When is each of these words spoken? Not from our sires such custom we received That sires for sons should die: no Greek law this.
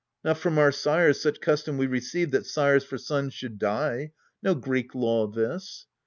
Not 0.23 0.39
from 0.39 0.57
our 0.57 0.71
sires 0.71 1.21
such 1.21 1.39
custom 1.41 1.77
we 1.77 1.85
received 1.85 2.31
That 2.31 2.47
sires 2.47 2.83
for 2.83 2.97
sons 2.97 3.35
should 3.35 3.59
die: 3.59 4.13
no 4.41 4.55
Greek 4.55 4.95
law 4.95 5.27
this. 5.27 5.85